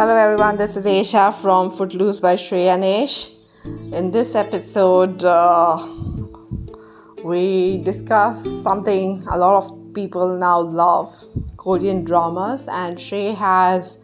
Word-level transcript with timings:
Hello 0.00 0.16
everyone, 0.16 0.56
this 0.56 0.78
is 0.78 0.86
Aisha 0.86 1.34
from 1.42 1.70
Footloose 1.70 2.20
by 2.20 2.34
Shreya 2.34 2.80
Nesh. 2.80 3.28
In 3.92 4.10
this 4.12 4.34
episode, 4.34 5.22
uh, 5.22 5.86
we 7.22 7.82
discuss 7.82 8.42
something 8.62 9.22
a 9.30 9.36
lot 9.36 9.62
of 9.62 9.92
people 9.92 10.38
now 10.38 10.58
love 10.58 11.14
Korean 11.58 12.02
dramas, 12.02 12.66
and 12.66 12.96
Shrey 12.96 13.34
has 13.36 13.98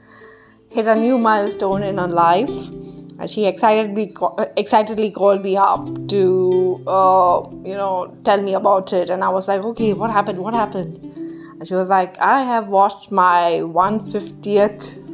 hit 0.68 0.86
a 0.86 0.94
new 0.94 1.16
milestone 1.16 1.82
in 1.82 1.96
her 1.96 2.08
life. 2.08 2.68
And 3.18 3.30
she 3.30 3.46
excitedly 3.46 4.14
excitedly 4.58 5.10
called 5.12 5.42
me 5.42 5.56
up 5.56 5.86
to 6.08 6.84
uh, 6.86 7.48
you 7.64 7.74
know 7.74 8.14
tell 8.22 8.42
me 8.42 8.52
about 8.52 8.92
it, 8.92 9.08
and 9.08 9.24
I 9.24 9.30
was 9.30 9.48
like, 9.48 9.62
okay, 9.62 9.94
what 9.94 10.10
happened? 10.10 10.40
What 10.40 10.52
happened? 10.52 10.98
And 11.58 11.66
she 11.66 11.72
was 11.72 11.88
like, 11.88 12.18
I 12.18 12.42
have 12.42 12.68
watched 12.68 13.10
my 13.10 13.62
150th 13.62 15.05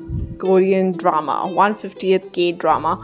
Korean 0.43 0.91
drama, 0.91 1.47
150th 1.47 2.33
K 2.33 2.51
drama, 2.51 2.99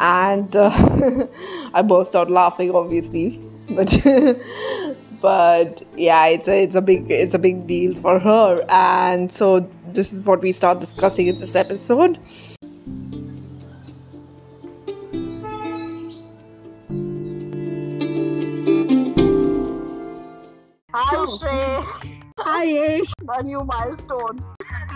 and 0.00 0.56
uh, 0.56 0.70
I 1.72 1.82
burst 1.82 2.16
out 2.16 2.32
laughing, 2.32 2.74
obviously, 2.74 3.40
but 3.70 3.96
but 5.20 5.82
yeah, 5.96 6.26
it's 6.26 6.48
a 6.48 6.60
it's 6.64 6.74
a 6.74 6.82
big 6.82 7.08
it's 7.12 7.34
a 7.34 7.38
big 7.38 7.68
deal 7.68 7.94
for 7.94 8.18
her, 8.18 8.64
and 8.68 9.30
so 9.30 9.70
this 9.92 10.12
is 10.12 10.20
what 10.22 10.42
we 10.42 10.50
start 10.50 10.80
discussing 10.80 11.28
in 11.28 11.38
this 11.38 11.54
episode. 11.54 12.18
Hi, 20.92 21.26
Shrey. 21.38 22.17
Ish. 22.56 23.12
A 23.28 23.42
new 23.42 23.62
milestone. 23.64 24.42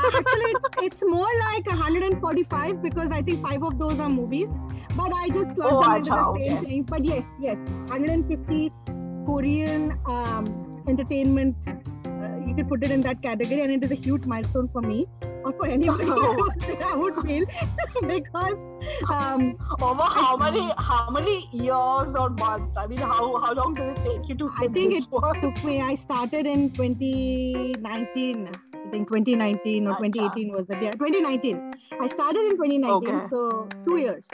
Actually, 0.04 0.52
it's, 0.52 0.68
it's 0.82 1.02
more 1.06 1.28
like 1.40 1.66
145 1.66 2.82
because 2.82 3.08
I 3.10 3.22
think 3.22 3.42
five 3.42 3.62
of 3.62 3.78
those 3.78 3.98
are 3.98 4.08
movies. 4.08 4.48
But 4.96 5.12
I 5.12 5.28
just 5.28 5.54
slot 5.54 5.72
Oh, 5.72 5.82
them 5.82 5.96
into 5.96 6.10
the 6.10 6.46
same 6.48 6.56
okay. 6.58 6.64
thing. 6.66 6.82
But 6.82 7.04
yes, 7.04 7.24
yes, 7.40 7.58
150 7.88 8.72
Korean 9.26 9.98
um, 10.06 10.82
entertainment. 10.88 11.56
You 12.46 12.54
could 12.54 12.68
put 12.68 12.84
it 12.84 12.90
in 12.90 13.00
that 13.02 13.22
category, 13.22 13.60
and 13.60 13.70
it 13.70 13.84
is 13.84 13.90
a 13.90 13.94
huge 13.94 14.24
milestone 14.26 14.68
for 14.68 14.82
me 14.82 15.06
or 15.44 15.52
for 15.52 15.66
anybody. 15.66 16.04
I 16.84 16.94
would 16.94 17.16
feel 17.22 17.46
because 18.06 18.58
um, 19.08 19.56
Over 19.80 20.02
how 20.02 20.36
many 20.36 20.72
how 20.78 21.10
many 21.10 21.48
years 21.52 22.16
or 22.22 22.30
months? 22.30 22.76
I 22.76 22.86
mean, 22.86 22.98
how 22.98 23.36
how 23.40 23.52
long 23.54 23.74
did 23.74 23.96
it 23.96 24.04
take 24.04 24.28
you 24.28 24.34
to 24.36 24.50
I 24.58 24.68
think 24.68 24.94
it 24.94 25.04
took 25.42 25.64
me. 25.64 25.80
I 25.80 25.94
started 25.94 26.46
in 26.46 26.70
2019. 26.70 28.48
I 28.48 28.90
think 28.90 29.08
2019 29.08 29.86
or 29.86 29.96
2018 29.96 30.52
was 30.52 30.68
it? 30.68 30.82
Yeah, 30.82 30.90
2019. 30.92 31.74
I 32.00 32.06
started 32.06 32.40
in 32.40 32.56
2019, 32.56 32.90
Okay. 32.90 33.26
so 33.30 33.68
two 33.86 33.98
years. 33.98 34.26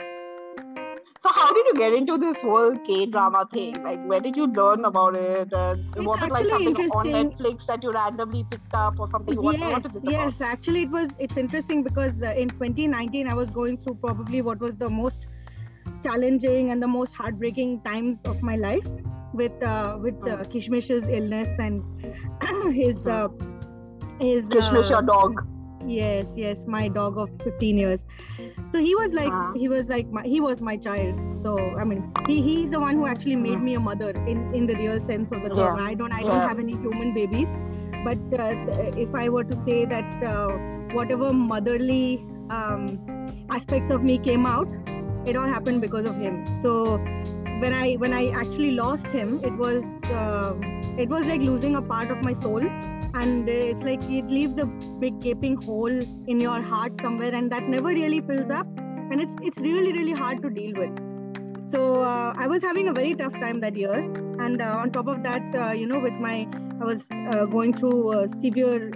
So 1.21 1.29
how 1.33 1.51
did 1.51 1.65
you 1.67 1.73
get 1.75 1.93
into 1.93 2.17
this 2.17 2.39
whole 2.39 2.77
K 2.87 3.05
drama 3.05 3.45
thing? 3.51 3.83
Like, 3.83 4.03
where 4.05 4.21
did 4.21 4.37
you 4.37 4.47
learn 4.47 4.85
about 4.85 5.15
it? 5.15 5.51
And 5.51 5.85
It's 5.95 6.05
was 6.05 6.23
it 6.23 6.31
like 6.31 6.47
something 6.47 6.77
on. 6.91 7.05
Netflix 7.07 7.65
that 7.65 7.83
you 7.83 7.91
randomly 7.91 8.45
picked 8.49 8.73
up 8.73 8.99
or 8.99 9.09
something? 9.11 9.41
What, 9.41 9.59
yes, 9.59 9.73
what 9.73 9.85
is 9.85 9.95
it 9.95 10.03
yes. 10.09 10.39
Actually, 10.39 10.83
it 10.83 10.91
was. 10.91 11.09
It's 11.19 11.35
interesting 11.35 11.83
because 11.83 12.13
uh, 12.23 12.33
in 12.43 12.49
2019 12.49 13.27
I 13.27 13.33
was 13.33 13.49
going 13.49 13.77
through 13.77 13.95
probably 13.95 14.41
what 14.41 14.59
was 14.59 14.77
the 14.77 14.89
most 14.89 15.25
challenging 16.03 16.71
and 16.71 16.81
the 16.81 16.87
most 16.87 17.13
heartbreaking 17.13 17.81
times 17.81 18.21
of 18.23 18.41
my 18.41 18.55
life 18.55 18.87
with 19.33 19.61
uh, 19.61 19.97
with 19.99 20.15
uh, 20.25 20.37
Kishmish's 20.55 21.05
illness 21.09 21.49
and 21.59 21.83
his 22.73 23.05
uh, 23.05 23.27
his? 24.21 24.45
Kishmish, 24.45 24.85
uh, 24.85 24.89
your 24.89 25.01
dog. 25.01 25.45
Yes 25.89 26.33
yes 26.35 26.65
my 26.67 26.87
dog 26.87 27.17
of 27.17 27.29
15 27.43 27.77
years. 27.77 28.01
So 28.71 28.79
he 28.79 28.95
was 28.95 29.13
like 29.13 29.33
he 29.55 29.67
was 29.67 29.87
like 29.87 30.07
my, 30.11 30.23
he 30.23 30.39
was 30.39 30.61
my 30.61 30.77
child. 30.77 31.19
So 31.43 31.57
i 31.77 31.83
mean 31.83 32.13
he, 32.27 32.41
he's 32.41 32.69
the 32.69 32.79
one 32.79 32.95
who 32.95 33.05
actually 33.07 33.35
made 33.35 33.61
me 33.61 33.75
a 33.75 33.79
mother 33.79 34.09
in 34.11 34.53
in 34.53 34.65
the 34.67 34.75
real 34.75 34.99
sense 35.01 35.31
of 35.31 35.43
the 35.43 35.49
term. 35.49 35.77
Yeah. 35.77 35.85
i 35.85 35.93
don't 35.93 36.11
i 36.11 36.21
don't 36.21 36.47
have 36.49 36.59
any 36.59 36.73
human 36.73 37.13
babies. 37.13 37.47
But 38.03 38.39
uh, 38.39 38.53
if 39.05 39.15
i 39.15 39.29
were 39.29 39.43
to 39.43 39.57
say 39.65 39.85
that 39.85 40.23
uh, 40.23 40.49
whatever 40.99 41.33
motherly 41.33 42.25
um, 42.49 42.85
aspects 43.49 43.91
of 43.91 44.03
me 44.03 44.17
came 44.17 44.45
out 44.45 44.67
it 45.25 45.35
all 45.35 45.47
happened 45.47 45.81
because 45.81 46.05
of 46.05 46.15
him. 46.15 46.45
So 46.63 46.99
when 47.61 47.73
i 47.73 47.95
when 48.01 48.13
i 48.17 48.27
actually 48.41 48.71
lost 48.71 49.07
him 49.07 49.39
it 49.43 49.55
was 49.61 49.83
uh, 50.19 50.53
it 51.03 51.09
was 51.09 51.25
like 51.25 51.41
losing 51.41 51.75
a 51.75 51.81
part 51.81 52.09
of 52.13 52.23
my 52.27 52.33
soul 52.33 52.61
and 53.13 53.49
uh, 53.49 53.51
it's 53.51 53.83
like 53.83 54.03
it 54.03 54.27
leaves 54.27 54.57
a 54.57 54.65
big 55.03 55.19
gaping 55.21 55.55
hole 55.61 55.99
in 56.27 56.39
your 56.39 56.61
heart 56.61 56.93
somewhere 57.01 57.33
and 57.33 57.51
that 57.51 57.63
never 57.63 57.87
really 57.87 58.21
fills 58.21 58.49
up 58.49 58.67
and 59.11 59.21
it's 59.21 59.35
it's 59.41 59.59
really 59.59 59.91
really 59.93 60.11
hard 60.11 60.41
to 60.41 60.49
deal 60.49 60.73
with. 60.75 60.97
So 61.71 62.01
uh, 62.01 62.33
i 62.35 62.47
was 62.47 62.63
having 62.63 62.87
a 62.89 62.93
very 62.93 63.13
tough 63.13 63.33
time 63.33 63.59
that 63.61 63.75
year 63.75 63.99
and 64.45 64.61
uh, 64.61 64.81
on 64.81 64.91
top 64.91 65.07
of 65.07 65.23
that 65.23 65.55
uh, 65.55 65.71
you 65.71 65.85
know 65.85 65.99
with 65.99 66.13
my 66.13 66.47
i 66.81 66.85
was 66.85 67.01
uh, 67.11 67.45
going 67.45 67.73
through 67.73 68.11
uh, 68.13 68.27
severe 68.41 68.91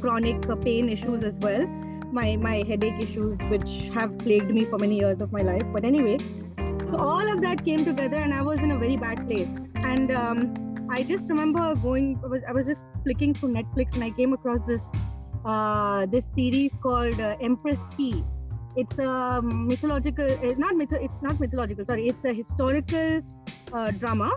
chronic 0.00 0.46
pain 0.62 0.88
issues 0.88 1.24
as 1.24 1.38
well. 1.38 1.66
My 2.20 2.36
my 2.36 2.56
headache 2.68 3.00
issues 3.00 3.38
which 3.50 3.74
have 3.98 4.16
plagued 4.18 4.50
me 4.56 4.64
for 4.64 4.78
many 4.78 4.98
years 4.98 5.20
of 5.20 5.32
my 5.32 5.42
life. 5.42 5.62
But 5.72 5.84
anyway 5.84 6.18
so 6.92 6.98
all 6.98 7.32
of 7.32 7.40
that 7.40 7.64
came 7.64 7.84
together 7.86 8.16
and 8.16 8.34
i 8.34 8.42
was 8.42 8.58
in 8.60 8.70
a 8.72 8.78
very 8.78 8.96
bad 8.96 9.26
place. 9.26 9.48
And 9.92 10.10
um, 10.22 10.40
i 10.90 11.02
just 11.02 11.30
remember 11.30 11.74
going 11.84 12.20
I 12.22 12.26
was, 12.26 12.42
I 12.48 12.52
was 12.52 12.66
just 12.66 12.82
flicking 13.02 13.34
through 13.34 13.52
netflix 13.54 13.94
and 13.94 14.04
i 14.04 14.10
came 14.10 14.32
across 14.32 14.60
this 14.66 14.82
uh, 15.44 16.06
this 16.06 16.24
series 16.34 16.76
called 16.76 17.18
uh, 17.20 17.36
Empress 17.40 17.80
Ki 17.96 18.24
it's 18.76 18.98
a 18.98 19.42
mythological 19.42 20.24
it's 20.26 20.58
not 20.58 20.76
myth 20.76 20.92
it's 20.92 21.22
not 21.22 21.38
mythological 21.40 21.84
sorry 21.84 22.06
it's 22.08 22.24
a 22.24 22.32
historical 22.32 23.20
uh, 23.72 23.90
drama 23.90 24.30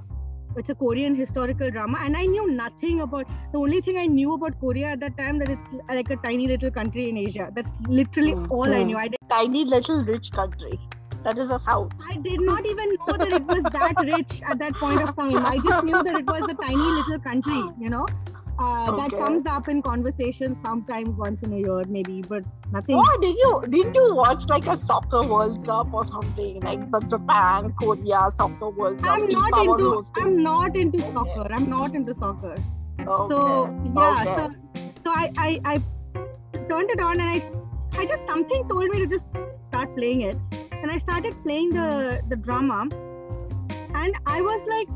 it's 0.58 0.70
a 0.70 0.76
korean 0.76 1.16
historical 1.16 1.70
drama 1.70 2.00
and 2.02 2.18
i 2.18 2.26
knew 2.26 2.52
nothing 2.52 3.02
about 3.02 3.28
the 3.54 3.58
only 3.58 3.80
thing 3.82 3.98
i 3.98 4.06
knew 4.06 4.34
about 4.34 4.60
korea 4.60 4.88
at 4.88 5.00
that 5.00 5.18
time 5.18 5.40
that 5.40 5.50
it's 5.50 5.68
like 5.90 6.10
a 6.10 6.18
tiny 6.18 6.48
little 6.48 6.72
country 6.72 7.10
in 7.10 7.18
asia 7.18 7.50
that's 7.56 7.72
literally 7.88 8.34
Mm, 8.34 8.52
all 8.52 8.64
i 8.64 8.84
mm. 8.84 8.86
knew 8.88 8.98
i 8.98 9.08
did 9.08 9.20
Tiny 9.30 9.66
little 9.66 10.04
rich 10.06 10.32
country. 10.32 10.80
That 11.24 11.38
is 11.40 11.48
the 11.50 11.58
South. 11.58 11.92
I 12.08 12.18
did 12.18 12.42
not 12.42 12.66
even 12.66 12.96
know 13.08 13.18
that 13.18 13.34
it 13.34 13.44
was 13.46 13.64
that 13.64 13.94
rich 14.06 14.42
at 14.48 14.60
that 14.60 14.76
point 14.76 15.02
of 15.02 15.16
time. 15.16 15.46
I 15.46 15.58
just 15.58 15.84
knew 15.84 16.04
that 16.04 16.16
it 16.16 16.26
was 16.26 16.44
a 16.50 16.54
tiny 16.54 16.90
little 16.98 17.20
country, 17.20 17.64
you 17.80 17.90
know, 17.90 18.06
uh, 18.58 18.96
that 18.96 19.12
comes 19.12 19.46
up 19.46 19.68
in 19.68 19.82
conversation 19.82 20.56
sometimes 20.56 21.10
once 21.10 21.44
in 21.44 21.54
a 21.54 21.58
year, 21.58 21.84
maybe, 21.88 22.22
but 22.22 22.44
nothing. 22.72 23.00
Oh, 23.02 23.18
did 23.22 23.36
you 23.36 23.64
didn't 23.70 23.96
you 23.96 24.16
watch 24.16 24.46
like 24.48 24.68
a 24.68 24.78
soccer 24.86 25.24
World 25.24 25.66
Cup 25.66 25.94
or 25.94 26.06
something 26.06 26.62
like 26.62 26.90
the 26.92 27.00
Japan 27.02 27.74
Korea 27.74 28.30
Soccer 28.32 28.70
World 28.70 29.04
Cup? 29.04 29.20
I'm 29.20 29.30
not 29.30 29.58
into. 29.66 30.06
I'm 30.18 30.44
not 30.44 30.76
into 30.76 31.04
Okay. 31.04 31.14
soccer. 31.14 31.48
I'm 31.52 31.70
not 31.70 31.96
into 31.96 32.16
soccer. 32.16 32.56
Okay. 33.00 33.34
So 33.34 33.70
yeah. 33.96 34.22
Okay. 34.22 34.36
So 34.36 34.94
so 35.04 35.12
I, 35.12 35.32
I 35.38 35.60
I 35.66 35.76
turned 36.70 36.90
it 36.90 37.00
on 37.00 37.20
and 37.20 37.30
I 37.30 38.00
I 38.02 38.06
just 38.06 38.26
something 38.26 38.68
told 38.70 38.90
me 38.90 39.00
to 39.00 39.08
just 39.08 39.28
start 39.68 39.96
playing 39.96 40.22
it, 40.22 40.38
and 40.72 40.90
I 40.90 40.98
started 40.98 41.36
playing 41.44 41.70
the 41.72 42.22
the 42.30 42.36
drama, 42.36 42.88
and 44.04 44.16
I 44.26 44.42
was 44.42 44.68
like, 44.76 44.88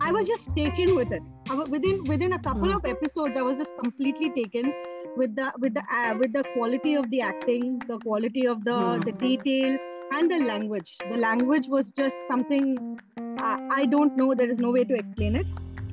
I 0.00 0.12
was 0.12 0.26
just 0.26 0.54
taken 0.54 0.94
with 0.96 1.12
it. 1.12 1.22
Within 1.50 2.04
within 2.04 2.32
a 2.32 2.38
couple 2.38 2.68
Mm. 2.68 2.76
of 2.76 2.84
episodes, 2.86 3.36
I 3.36 3.42
was 3.42 3.58
just 3.58 3.76
completely 3.76 4.30
taken 4.30 4.72
with 5.16 5.34
the 5.36 5.52
with 5.58 5.74
the 5.74 5.82
uh, 5.96 6.14
with 6.18 6.32
the 6.32 6.42
quality 6.54 6.94
of 6.94 7.10
the 7.10 7.20
acting, 7.20 7.78
the 7.88 7.98
quality 7.98 8.46
of 8.46 8.64
the 8.64 8.76
Mm. 8.76 9.04
the 9.04 9.12
detail, 9.12 9.76
and 10.12 10.30
the 10.30 10.38
language. 10.52 10.96
The 11.10 11.18
language 11.24 11.68
was 11.68 11.90
just 11.90 12.22
something 12.30 12.70
uh, 13.18 13.56
I 13.80 13.84
don't 13.96 14.16
know. 14.16 14.34
There 14.34 14.50
is 14.50 14.58
no 14.58 14.70
way 14.70 14.84
to 14.84 14.94
explain 14.94 15.36
it, 15.36 15.46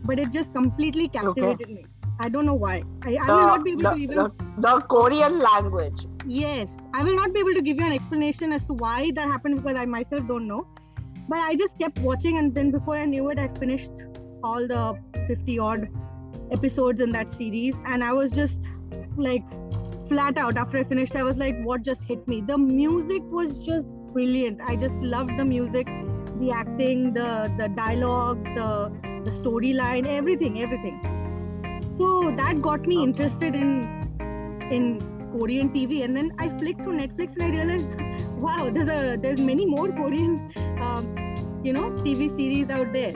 but 0.05 0.19
it 0.19 0.31
just 0.31 0.53
completely 0.53 1.09
captivated 1.09 1.69
me. 1.69 1.85
I 2.19 2.29
don't 2.29 2.45
know 2.45 2.59
why. 2.63 2.75
I, 3.03 3.15
I 3.15 3.31
will 3.31 3.47
not 3.51 3.63
be 3.65 3.71
able 3.71 3.83
the, 3.83 3.91
to 3.91 3.97
even. 3.97 4.17
the, 4.17 4.31
the 4.67 4.73
Korean 4.95 5.39
language. 5.39 6.05
Yes, 6.27 6.77
I 6.93 7.03
will 7.03 7.15
not 7.15 7.33
be 7.33 7.41
able 7.41 7.53
to 7.55 7.61
give 7.61 7.77
you 7.77 7.85
an 7.85 7.93
explanation 7.93 8.53
as 8.53 8.63
to 8.65 8.73
why 8.85 9.11
that 9.15 9.27
happened 9.27 9.61
because 9.61 9.75
I 9.75 9.85
myself 9.85 10.27
don't 10.27 10.47
know. 10.47 10.65
But 11.27 11.39
I 11.39 11.55
just 11.55 11.77
kept 11.79 11.99
watching, 11.99 12.37
and 12.37 12.53
then 12.53 12.71
before 12.71 12.95
I 12.95 13.05
knew 13.05 13.29
it, 13.29 13.39
I 13.39 13.47
finished 13.59 13.91
all 14.43 14.67
the 14.67 14.97
50 15.27 15.59
odd 15.59 15.89
episodes 16.51 17.01
in 17.01 17.11
that 17.11 17.29
series, 17.29 17.75
and 17.85 18.03
I 18.03 18.13
was 18.13 18.31
just 18.31 18.59
like 19.17 19.43
flat 20.09 20.37
out 20.37 20.57
after 20.57 20.77
I 20.77 20.83
finished. 20.83 21.15
I 21.15 21.23
was 21.23 21.37
like, 21.37 21.59
what 21.63 21.83
just 21.83 22.03
hit 22.03 22.27
me? 22.27 22.41
The 22.41 22.57
music 22.57 23.23
was 23.23 23.57
just 23.59 23.87
brilliant. 24.13 24.59
I 24.65 24.75
just 24.75 24.95
loved 24.95 25.37
the 25.37 25.45
music, 25.45 25.87
the 26.39 26.51
acting, 26.51 27.13
the 27.13 27.29
the 27.57 27.69
dialogue, 27.69 28.43
the 28.55 28.91
the 29.25 29.31
storyline, 29.39 30.07
everything, 30.07 30.61
everything. 30.61 30.99
So 31.97 32.33
that 32.37 32.61
got 32.61 32.87
me 32.93 33.03
interested 33.03 33.55
in 33.55 33.71
in 34.79 34.91
Korean 35.31 35.69
TV, 35.69 36.03
and 36.03 36.15
then 36.15 36.31
I 36.39 36.49
flicked 36.57 36.79
to 36.79 36.95
Netflix 37.01 37.37
and 37.37 37.43
I 37.43 37.49
realized, 37.49 38.31
wow, 38.47 38.69
there's 38.69 38.89
a 38.89 39.17
there's 39.27 39.39
many 39.39 39.65
more 39.65 39.87
Korean, 40.01 40.51
um, 40.81 41.61
you 41.63 41.73
know, 41.73 41.91
TV 42.07 42.29
series 42.41 42.69
out 42.69 42.91
there. 42.93 43.13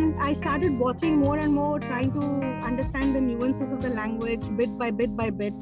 And 0.00 0.22
I 0.22 0.32
started 0.32 0.78
watching 0.78 1.18
more 1.18 1.36
and 1.36 1.52
more, 1.52 1.78
trying 1.78 2.12
to 2.12 2.20
understand 2.66 3.14
the 3.14 3.20
nuances 3.20 3.70
of 3.70 3.82
the 3.82 3.90
language 3.90 4.40
bit 4.56 4.78
by 4.78 4.90
bit 4.90 5.14
by 5.16 5.28
bit. 5.30 5.52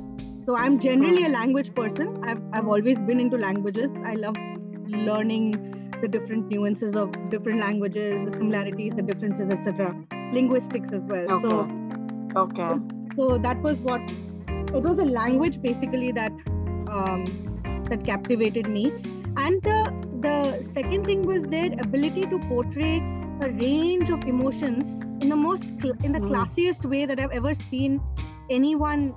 so 0.49 0.57
i'm 0.57 0.77
generally 0.83 1.25
a 1.25 1.31
language 1.33 1.67
person 1.79 2.13
i've, 2.29 2.39
I've 2.59 2.69
always 2.75 3.01
been 3.09 3.19
into 3.25 3.41
languages 3.41 3.97
i 4.11 4.15
love 4.21 4.37
learning 5.09 5.49
the 6.05 6.09
different 6.15 6.49
nuances 6.53 6.97
of 7.03 7.19
different 7.35 7.61
languages 7.65 8.15
the 8.29 8.33
similarities 8.37 8.95
the 9.01 9.05
differences 9.11 9.51
etc 9.57 9.91
linguistics 10.39 10.97
as 11.01 11.05
well 11.13 11.35
Okay. 11.37 11.51
so 11.51 12.41
Okay. 12.45 12.71
so 13.19 13.29
that 13.49 13.61
was 13.69 13.85
what 13.91 14.01
it 14.79 14.83
was 14.89 15.05
a 15.07 15.09
language 15.19 15.61
basically 15.69 16.11
that 16.13 16.33
um, 16.97 17.29
that 17.91 18.05
captivated 18.11 18.75
me 18.79 18.87
and 19.47 19.63
the 19.71 19.79
the 20.29 20.37
second 20.73 21.05
thing 21.13 21.31
was 21.35 21.43
their 21.57 21.71
ability 21.87 22.23
to 22.35 22.39
portray 22.53 22.95
a 23.41 23.49
range 23.51 24.11
of 24.11 24.25
emotions 24.27 24.87
in 25.21 25.29
the 25.29 25.37
most 25.37 25.65
cl- 25.81 25.99
in 26.03 26.13
the 26.13 26.21
Mm. 26.21 26.29
classiest 26.31 26.85
way 26.95 27.07
that 27.07 27.19
i've 27.21 27.31
ever 27.41 27.55
seen 27.55 28.01
anyone 28.51 29.15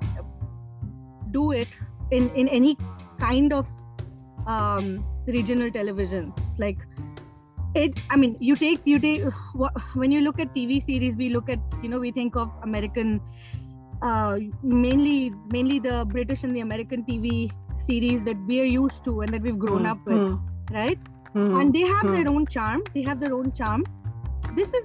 do 1.31 1.51
it 1.51 1.69
in 2.11 2.29
in 2.41 2.47
any 2.47 2.77
kind 3.19 3.53
of 3.53 3.67
um, 4.47 5.05
regional 5.27 5.71
television 5.71 6.33
like 6.57 6.77
it's 7.75 8.01
i 8.09 8.15
mean 8.15 8.35
you 8.39 8.55
take 8.55 8.81
you 8.85 8.99
take 8.99 9.23
wh- 9.61 9.95
when 9.95 10.11
you 10.11 10.21
look 10.21 10.39
at 10.39 10.53
tv 10.55 10.81
series 10.83 11.15
we 11.17 11.29
look 11.29 11.49
at 11.49 11.59
you 11.81 11.89
know 11.89 11.99
we 11.99 12.11
think 12.11 12.35
of 12.35 12.51
american 12.63 13.21
uh, 14.01 14.37
mainly 14.63 15.31
mainly 15.57 15.79
the 15.79 16.03
british 16.15 16.43
and 16.43 16.55
the 16.55 16.59
american 16.61 17.03
tv 17.05 17.51
series 17.87 18.23
that 18.23 18.37
we 18.47 18.59
are 18.59 18.69
used 18.73 19.03
to 19.05 19.21
and 19.21 19.33
that 19.33 19.41
we've 19.41 19.59
grown 19.59 19.85
Mm, 19.85 19.91
up 19.93 19.99
with 20.05 20.21
mm, 20.21 20.39
right 20.71 20.99
mm. 21.35 21.61
and 21.61 21.73
they 21.73 21.85
have 21.93 22.05
Hmm. 22.05 22.11
their 22.11 22.27
own 22.27 22.45
charm 22.47 22.81
they 22.93 23.03
have 23.03 23.19
their 23.19 23.33
own 23.33 23.51
charm 23.53 23.83
this 24.55 24.67
is 24.69 24.83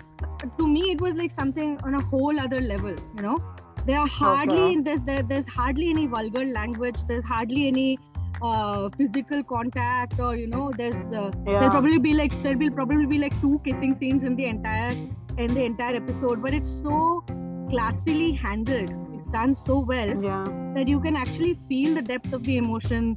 to 0.58 0.66
me 0.66 0.90
it 0.92 1.00
was 1.00 1.14
like 1.14 1.32
something 1.38 1.78
on 1.82 1.94
a 1.94 2.02
whole 2.02 2.38
other 2.38 2.60
level 2.60 2.94
you 3.16 3.22
know 3.22 3.38
there 3.86 3.98
are 3.98 4.06
hardly 4.06 4.60
Okay. 4.60 4.80
there's 4.80 5.00
there, 5.06 5.22
there's 5.22 5.48
hardly 5.48 5.88
any 5.90 6.06
vulgar 6.06 6.44
language 6.44 6.96
there's 7.08 7.24
hardly 7.24 7.66
any 7.68 7.98
uh, 8.42 8.88
physical 8.96 9.42
contact 9.42 10.18
or 10.20 10.36
you 10.36 10.46
know 10.46 10.70
there's 10.76 10.94
uh, 10.94 11.30
there'll 11.44 11.70
probably 11.70 11.98
be 11.98 12.12
like 12.14 12.32
there 12.42 12.56
will 12.58 12.70
probably 12.70 13.06
be 13.06 13.18
like 13.18 13.38
two 13.40 13.60
kissing 13.64 13.94
scenes 13.94 14.24
in 14.24 14.36
the 14.36 14.44
entire 14.44 14.90
in 15.38 15.54
the 15.54 15.62
entire 15.62 15.96
episode 15.96 16.42
but 16.42 16.52
it's 16.52 16.70
so 16.82 17.24
classily 17.70 18.36
handled 18.36 18.90
it's 19.14 19.26
done 19.28 19.54
so 19.54 19.78
well 19.78 20.22
yeah. 20.22 20.44
that 20.74 20.86
you 20.86 21.00
can 21.00 21.16
actually 21.16 21.58
feel 21.68 21.94
the 21.94 22.02
depth 22.02 22.32
of 22.32 22.42
the 22.44 22.56
emotion 22.56 23.16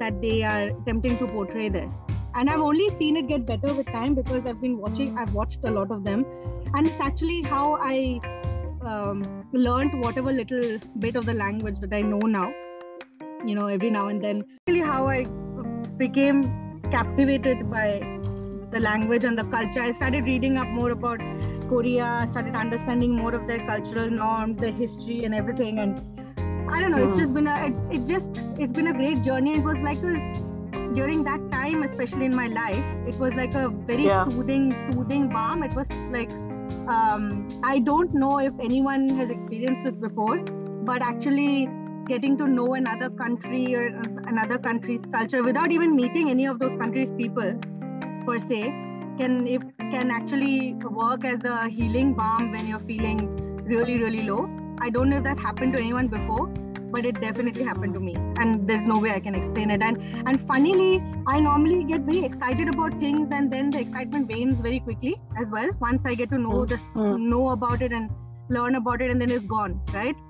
that 0.00 0.20
they 0.20 0.42
are 0.42 0.64
attempting 0.80 1.18
to 1.18 1.26
portray 1.26 1.68
there 1.68 1.90
and 2.34 2.50
i've 2.50 2.60
only 2.60 2.88
seen 2.98 3.16
it 3.16 3.26
get 3.28 3.46
better 3.46 3.74
with 3.74 3.90
time 3.92 4.14
because 4.14 4.46
i've 4.46 4.60
been 4.60 4.78
watching 4.78 5.16
i've 5.18 5.32
watched 5.32 5.64
a 5.64 5.70
lot 5.70 5.90
of 5.90 6.04
them. 6.04 6.24
And 6.74 6.86
it's 6.86 7.00
actually 7.00 7.42
how 7.42 7.76
i 7.80 8.20
um, 8.80 9.22
learned 9.52 10.00
whatever 10.00 10.32
little 10.32 10.78
bit 10.98 11.16
of 11.16 11.26
the 11.26 11.34
language 11.34 11.80
that 11.80 11.92
i 11.92 12.02
know 12.02 12.18
now 12.26 12.54
you 13.44 13.54
know 13.54 13.66
every 13.66 13.90
now 13.90 14.08
and 14.08 14.22
then. 14.22 14.44
Really 14.68 14.80
how 14.80 15.08
i 15.08 15.24
became 15.96 16.42
captivated 16.90 17.70
by 17.70 18.02
the 18.70 18.80
language 18.80 19.24
and 19.24 19.38
the 19.38 19.44
culture. 19.44 19.80
I 19.82 19.92
started 19.92 20.24
reading 20.24 20.56
up 20.56 20.68
more 20.68 20.90
about 20.90 21.20
korea 21.68 22.26
started 22.30 22.54
understanding 22.56 23.14
more 23.16 23.34
of 23.34 23.46
their 23.46 23.58
cultural 23.60 24.10
norms 24.10 24.58
their 24.58 24.72
history 24.72 25.24
and 25.24 25.34
everything. 25.34 25.78
And 25.78 26.00
i 26.70 26.80
don't 26.80 26.90
know 26.92 26.98
it's 26.98 27.14
Hmm. 27.14 27.18
just 27.18 27.34
been 27.34 27.46
a 27.46 27.66
it's 27.66 27.80
it 27.90 28.06
just 28.06 28.40
it's 28.58 28.72
been 28.72 28.88
a 28.88 28.94
great 28.94 29.22
journey. 29.22 29.54
It 29.58 29.64
was 29.64 29.78
like 29.78 30.02
a 30.02 30.14
during 30.94 31.24
that 31.24 31.40
time 31.50 31.82
especially 31.82 32.26
in 32.26 32.34
my 32.36 32.46
life 32.46 32.84
it 33.06 33.18
was 33.18 33.34
like 33.34 33.54
a 33.54 33.68
very 33.90 34.06
Yeah. 34.06 34.24
soothing 34.28 34.66
soothing 34.92 35.28
balm 35.28 35.62
it 35.62 35.74
was 35.74 35.86
like 36.16 36.32
um, 36.94 37.26
i 37.64 37.78
don't 37.78 38.14
know 38.14 38.38
if 38.38 38.52
anyone 38.68 39.08
has 39.20 39.30
experienced 39.30 39.84
this 39.84 39.96
before 39.96 40.38
but 40.90 41.02
actually 41.02 41.68
getting 42.06 42.36
to 42.38 42.46
know 42.46 42.74
another 42.74 43.08
country 43.10 43.74
or 43.74 43.84
another 44.32 44.58
country's 44.58 45.04
culture 45.12 45.42
without 45.42 45.70
even 45.70 45.94
meeting 45.94 46.30
any 46.30 46.46
of 46.46 46.58
those 46.58 46.74
countries' 46.80 47.12
people 47.16 47.52
per 48.26 48.38
se 48.48 48.62
can 49.20 49.46
if 49.46 49.62
can 49.94 50.10
actually 50.10 50.74
work 51.02 51.24
as 51.24 51.44
a 51.44 51.68
healing 51.68 52.12
balm 52.14 52.50
when 52.56 52.66
you're 52.66 52.84
feeling 52.90 53.22
really 53.72 53.96
really 54.02 54.22
low 54.30 54.42
i 54.80 54.90
don't 54.90 55.10
know 55.10 55.18
if 55.18 55.24
that 55.30 55.38
happened 55.38 55.72
to 55.78 55.80
anyone 55.80 56.08
before 56.08 56.46
but 56.96 57.06
it 57.10 57.20
definitely 57.20 57.64
happened 57.70 57.94
to 57.94 58.00
me 58.00 58.14
and 58.38 58.66
there's 58.68 58.86
no 58.86 58.98
way 59.04 59.12
i 59.18 59.20
can 59.26 59.34
explain 59.34 59.70
it 59.76 59.82
and 59.82 60.02
and 60.32 60.40
funnily 60.50 60.90
i 61.34 61.38
normally 61.40 61.84
get 61.92 62.02
very 62.10 62.24
excited 62.30 62.74
about 62.74 62.98
things 63.04 63.38
and 63.38 63.52
then 63.52 63.70
the 63.70 63.80
excitement 63.84 64.34
wanes 64.34 64.60
very 64.60 64.80
quickly 64.80 65.14
as 65.44 65.50
well 65.56 65.72
once 65.86 66.06
i 66.12 66.14
get 66.14 66.30
to 66.30 66.38
know 66.38 66.64
this 66.74 66.84
mm. 66.94 67.18
know 67.34 67.48
about 67.50 67.82
it 67.88 67.92
and 67.92 68.10
learn 68.48 68.76
about 68.82 69.00
it 69.00 69.10
and 69.10 69.20
then 69.20 69.30
it's 69.30 69.46
gone 69.46 69.80
right 69.94 70.28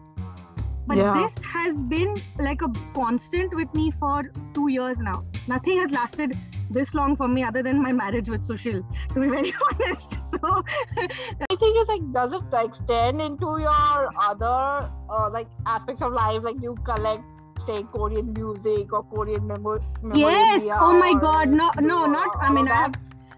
but 0.86 0.96
Yeah. 0.96 1.14
this 1.18 1.44
has 1.44 1.76
been 1.90 2.16
like 2.38 2.62
a 2.62 2.70
constant 2.94 3.54
with 3.54 3.74
me 3.74 3.90
for 3.98 4.16
two 4.54 4.68
years 4.76 4.98
now 4.98 5.24
nothing 5.52 5.78
has 5.82 5.92
lasted 5.98 6.36
this 6.70 6.94
long 6.94 7.16
for 7.16 7.28
me 7.28 7.42
other 7.44 7.62
than 7.62 7.82
my 7.82 7.92
marriage 7.92 8.28
with 8.28 8.46
sushil 8.46 8.82
to 9.14 9.20
be 9.20 9.28
very 9.28 9.54
honest. 9.72 10.10
So 10.32 10.64
I 10.98 11.56
think 11.62 11.76
it's 11.82 11.88
like 11.88 12.12
does 12.12 12.32
it 12.32 12.42
extend 12.52 13.20
into 13.20 13.58
your 13.58 14.10
other 14.30 14.90
uh, 15.10 15.30
like 15.30 15.48
aspects 15.66 16.02
of 16.02 16.12
life? 16.12 16.42
Like 16.42 16.56
you 16.62 16.74
collect 16.84 17.22
say 17.66 17.82
Korean 17.92 18.32
music 18.32 18.92
or 18.92 19.04
Korean 19.04 19.46
memo- 19.46 19.78
yes. 20.14 20.62
oh 20.80 20.92
my 20.98 21.12
god. 21.14 21.48
No 21.48 21.70
no 21.80 22.06
not 22.06 22.36
i 22.40 22.52
mean 22.52 22.66
I 22.68 22.74
have, 22.74 22.94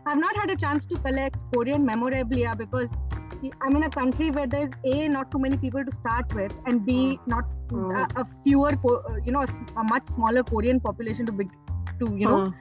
i've 0.06 0.18
not 0.18 0.34
had 0.36 0.50
a 0.50 0.56
chance 0.56 0.86
to 0.86 0.96
collect 0.96 1.36
korean 1.52 1.84
memorabilia 1.84 2.54
because 2.56 2.88
i'm 3.62 3.76
in 3.76 3.82
a 3.84 3.90
country 3.90 4.30
where 4.30 4.46
there's 4.46 4.70
a 4.84 5.08
not 5.08 5.30
too 5.30 5.38
many 5.38 5.56
people 5.56 5.84
to 5.84 5.94
start 5.94 6.34
with 6.34 6.56
and 6.66 6.84
b 6.86 7.18
not 7.26 7.44
Mm. 7.70 7.92
a, 7.98 8.20
a 8.20 8.24
fewer 8.44 8.72
uh, 8.88 9.14
you 9.26 9.32
know 9.32 9.44
a 9.76 9.84
much 9.84 10.06
smaller 10.14 10.42
korean 10.42 10.78
population 10.78 11.24
to 11.26 11.32
be 11.32 11.44
to 12.00 12.10
you 12.14 12.28
know 12.28 12.40
Mm. 12.40 12.54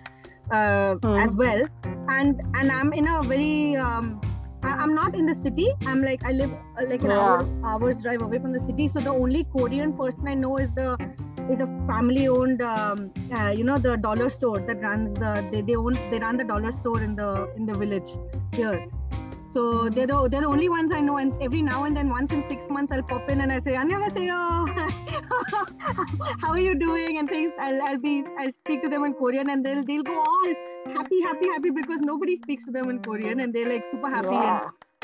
Uh, 0.51 0.95
Hmm. 1.03 1.17
as 1.25 1.35
well. 1.35 1.61
And 2.09 2.41
and 2.55 2.71
i'm 2.71 2.93
in 2.93 3.07
a 3.07 3.23
very 3.23 3.75
um 3.75 4.21
I, 4.63 4.71
i'm 4.83 4.93
not 4.95 5.15
in 5.15 5.25
the 5.25 5.35
city. 5.35 5.67
I'm 5.85 6.01
like 6.03 6.23
i 6.25 6.31
live 6.31 6.53
uh, 6.53 6.85
like 6.89 7.03
an 7.03 7.11
Yeah. 7.11 7.19
hour 7.21 7.47
hours 7.65 8.01
drive 8.01 8.21
away 8.21 8.39
from 8.39 8.53
the 8.53 8.63
city. 8.67 8.87
So 8.87 8.99
the 8.99 9.11
only 9.11 9.45
korean 9.55 9.93
person 9.93 10.27
i 10.27 10.33
know 10.33 10.57
is 10.57 10.69
the 10.75 10.97
is 11.49 11.59
a 11.59 11.67
family 11.87 12.27
owned 12.27 12.61
um, 12.61 13.11
uh, 13.37 13.49
you 13.49 13.63
know 13.65 13.77
the 13.77 13.97
dollar 13.97 14.29
store 14.29 14.59
that 14.59 14.81
runs 14.81 15.13
the 15.15 15.45
they, 15.51 15.61
they 15.61 15.75
own 15.75 15.99
they 16.09 16.19
run 16.19 16.37
the 16.37 16.43
dollar 16.45 16.71
store 16.71 17.01
in 17.01 17.15
the 17.15 17.47
in 17.57 17.65
the 17.65 17.73
village 17.73 18.11
here. 18.53 18.81
So 19.53 19.87
they're 19.89 20.07
the, 20.07 20.27
they're 20.29 20.41
the 20.41 20.47
only 20.47 20.67
ones 20.67 20.91
I 20.91 20.99
know, 20.99 21.17
and 21.17 21.31
every 21.39 21.61
now 21.61 21.83
and 21.83 21.95
then, 21.95 22.09
once 22.09 22.31
in 22.31 22.43
six 22.49 22.63
months, 22.69 22.91
I'll 22.91 23.03
pop 23.03 23.29
in 23.29 23.39
and 23.41 23.51
I 23.51 23.59
say, 23.59 23.73
"Annyeonghaseyo, 23.73 24.39
how 26.42 26.51
are 26.51 26.60
you 26.60 26.75
doing?" 26.80 27.18
and 27.18 27.30
things. 27.30 27.51
I'll, 27.60 27.82
I'll 27.82 27.98
be 28.00 28.24
I'll 28.39 28.51
speak 28.65 28.82
to 28.84 28.89
them 28.89 29.03
in 29.06 29.13
Korean, 29.13 29.50
and 29.50 29.65
they'll 29.65 29.84
they'll 29.86 30.03
go 30.03 30.20
all 30.20 30.53
happy, 30.94 31.22
happy, 31.22 31.48
happy 31.48 31.70
because 31.70 32.01
nobody 32.01 32.38
speaks 32.44 32.65
to 32.65 32.72
them 32.72 32.89
in 32.89 33.00
Korean, 33.00 33.39
and 33.39 33.53
they're 33.53 33.68
like 33.70 33.84
super 33.92 34.10
happy, 34.10 34.36
and 34.36 34.60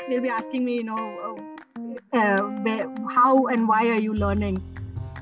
they'll 0.08 0.22
be 0.22 0.28
asking 0.28 0.64
me, 0.64 0.74
you 0.76 0.84
know, 0.84 0.98
uh, 2.12 2.18
uh, 2.18 2.40
where, 2.68 2.88
how 3.08 3.46
and 3.46 3.68
why 3.68 3.86
are 3.88 3.98
you 3.98 4.14
learning? 4.14 4.62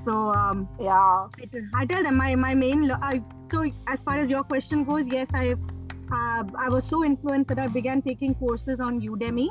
So 0.04 0.12
um, 0.32 0.68
yeah 0.80 1.26
I 1.74 1.84
tell- 1.86 2.02
them 2.02 2.16
my 2.16 2.34
my 2.34 2.54
main. 2.54 2.86
lo- 2.88 2.98
I, 3.02 3.22
so 3.52 3.64
as 3.86 4.00
far 4.02 4.20
as 4.20 4.30
your 4.30 4.42
question 4.44 4.84
goes, 4.84 5.04
yes, 5.06 5.28
I 5.34 5.52
uh, 5.52 6.44
I 6.58 6.68
was 6.68 6.84
so 6.88 7.04
influenced 7.04 7.48
that 7.48 7.58
I 7.58 7.66
began 7.68 8.00
taking 8.02 8.34
courses 8.34 8.80
on 8.80 9.00
Udemy 9.00 9.48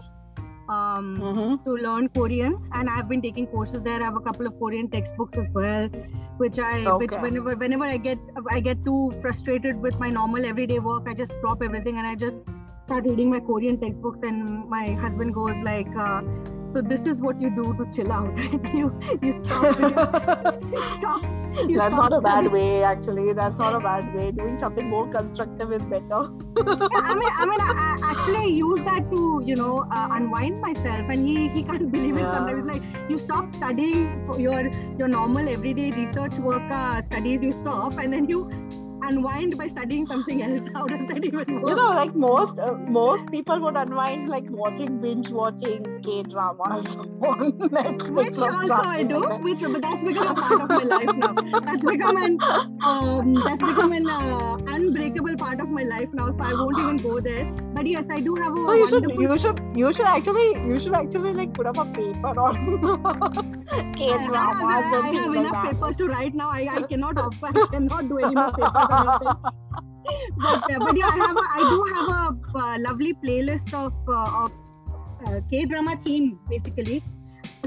um, 0.70 1.10
Mhm. 1.22 1.64
to 1.66 1.76
learn 1.88 2.10
Korean, 2.10 2.58
and 2.74 2.90
I've 2.90 3.08
been 3.10 3.22
taking 3.22 3.48
courses 3.48 3.82
there. 3.82 4.02
I 4.02 4.06
have 4.06 4.16
a 4.16 4.26
couple 4.30 4.48
of 4.48 4.60
Korean 4.60 4.90
textbooks 4.90 5.38
as 5.38 5.50
well, 5.54 5.90
which 6.44 6.60
I 6.60 6.74
which 7.04 7.16
whenever 7.26 7.56
whenever 7.56 7.86
I 7.86 7.98
get 7.98 8.20
I 8.52 8.60
get 8.60 8.84
too 8.86 9.00
frustrated 9.22 9.82
with 9.88 10.00
my 10.06 10.10
normal 10.10 10.46
everyday 10.46 10.80
work, 10.80 11.08
I 11.08 11.14
just 11.24 11.40
drop 11.42 11.64
everything 11.70 11.98
and 11.98 12.08
I 12.08 12.16
just 12.16 12.40
start 12.90 13.06
reading 13.12 13.30
my 13.30 13.40
Korean 13.40 13.80
textbooks. 13.86 14.20
And 14.34 14.70
my 14.78 14.86
husband 15.08 15.34
goes 15.34 15.66
like. 15.72 15.98
Uh, 16.10 16.22
so 16.78 16.82
this 16.82 17.08
is 17.08 17.22
what 17.22 17.42
you 17.42 17.50
do 17.50 17.64
to 17.78 17.86
chill 17.96 18.12
out. 18.12 18.38
you 18.80 18.88
you 19.24 19.34
stop. 19.44 19.80
you 20.74 20.84
stop. 20.98 21.24
You 21.70 21.78
That's 21.78 21.96
stop 21.96 22.12
not 22.12 22.14
a 22.18 22.22
bad 22.22 22.52
way, 22.52 22.84
actually. 22.84 23.34
That's 23.34 23.58
not 23.58 23.74
a 23.74 23.80
bad 23.80 24.14
way. 24.14 24.30
Doing 24.32 24.60
something 24.60 24.88
more 24.88 25.08
constructive 25.08 25.74
is 25.78 25.82
better. 25.94 26.20
Yeah, 26.58 27.02
I 27.12 27.16
mean, 27.16 27.32
I 27.44 27.46
mean, 27.52 27.62
I, 27.68 27.98
I 28.04 28.12
actually 28.12 28.54
use 28.54 28.82
that 28.90 29.10
to, 29.12 29.42
you 29.44 29.56
know, 29.56 29.88
uh, 29.92 30.08
unwind 30.12 30.62
myself, 30.62 31.16
and 31.16 31.28
he 31.28 31.48
he 31.50 31.64
can't 31.64 31.92
believe 31.92 32.24
it. 32.26 32.30
Sometimes 32.36 32.68
like, 32.74 32.84
you 33.10 33.18
stop 33.18 33.50
studying 33.56 34.04
your 34.48 34.60
your 35.00 35.08
normal 35.20 35.50
everyday 35.60 35.92
research 36.02 36.44
work 36.50 36.76
uh, 36.82 37.02
studies, 37.08 37.48
you 37.50 37.56
stop, 37.64 37.98
and 37.98 38.14
then 38.14 38.30
you 38.36 38.44
unwind 39.08 39.58
by 39.58 39.68
studying 39.68 40.06
something 40.08 40.42
else. 40.44 40.68
How 40.76 40.86
does 40.86 41.08
that 41.08 41.24
even 41.24 41.62
work? 41.62 41.70
You 41.70 41.76
know, 41.76 41.90
like 41.90 42.16
most 42.16 42.60
uh, 42.60 42.74
most 42.98 43.32
people 43.32 43.60
would 43.62 43.76
unwind 43.76 44.30
like 44.30 44.50
watching 44.50 45.00
binge 45.02 45.30
watching 45.30 45.86
K 46.04 46.24
dramas 46.24 46.96
on 47.30 47.52
Netflix. 47.78 48.16
which 48.18 48.38
also 48.38 48.74
I 48.74 49.04
do, 49.04 49.22
like 49.22 49.44
which 49.44 49.62
but 49.62 49.82
that's 49.82 50.04
become 50.04 50.28
a 50.28 50.36
part 50.36 50.62
of 50.62 50.70
my 50.70 50.84
life 50.84 51.16
now. 51.16 51.34
That's 51.62 51.86
become 51.86 52.18
an 52.18 52.38
um, 52.84 53.34
that's 53.46 53.64
become 53.64 53.92
an 53.94 54.10
uh, 54.10 54.58
unbreakable 54.76 55.38
part 55.38 55.60
of 55.60 55.70
my 55.70 55.84
life 55.84 56.10
now, 56.14 56.30
so 56.32 56.44
I 56.44 56.54
won't 56.54 56.80
even 56.80 56.98
go 56.98 57.20
there. 57.20 57.46
But 57.74 57.88
yes, 57.88 58.06
I 58.10 58.20
do 58.20 58.36
have 58.36 58.54
a. 58.58 58.66
So 58.68 58.74
you 58.74 58.90
should 58.90 59.10
you 59.22 59.38
should 59.38 59.62
you 59.76 59.94
should 59.94 60.06
actually 60.06 60.48
you 60.70 60.80
should 60.80 60.94
actually 60.94 61.34
like 61.34 61.54
put 61.54 61.66
up 61.68 61.78
a 61.78 61.86
paper 61.86 62.40
on 62.40 63.56
K 63.96 64.10
I, 64.12 64.14
I 64.14 64.18
have, 64.18 64.30
dramas 64.30 64.64
I 64.64 64.82
have 64.82 65.12
things 65.12 65.28
like 65.28 65.38
enough 65.38 65.64
papers 65.66 65.96
to 65.98 66.08
write 66.08 66.34
now. 66.36 66.50
I, 66.50 66.68
I 66.72 66.82
cannot 66.84 67.18
op- 67.18 67.44
I 67.44 67.68
cannot 67.72 68.10
do 68.10 68.18
any 68.20 68.36
more 68.36 68.52
papers. 68.52 68.97
But, 70.38 70.60
uh, 70.74 70.80
but 70.80 70.98
yeah, 70.98 71.10
I 71.12 71.18
have 71.18 71.36
a, 71.36 71.46
I 71.56 71.64
do 71.70 71.84
have 71.96 72.08
a 72.08 72.58
uh, 72.60 72.78
lovely 72.80 73.14
playlist 73.24 73.74
of 73.74 73.94
uh, 74.08 74.44
of 74.44 74.52
uh, 75.28 75.42
K 75.50 75.66
drama 75.66 75.98
themes 76.06 76.38
basically. 76.50 77.04